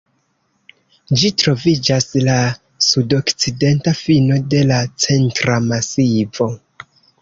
[1.23, 2.39] Ĝi troviĝas ĉe la
[2.87, 6.55] sudokcidenta fino de la Centra Masivo.